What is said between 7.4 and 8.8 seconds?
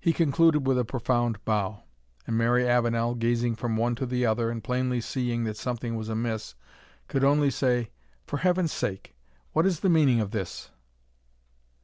say, "For heaven's